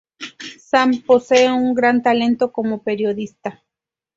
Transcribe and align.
Sam 0.69 1.03
posee 1.03 1.51
un 1.51 1.75
gran 1.75 2.01
talento 2.01 2.51
como 2.51 2.81
periodista. 2.81 3.63